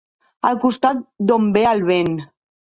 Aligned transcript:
El 0.49 0.55
costat 0.63 1.03
d'on 1.31 1.45
ve 1.59 1.63
el 1.73 1.85
vent. 1.91 2.17